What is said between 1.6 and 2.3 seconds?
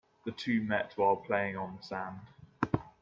the sand.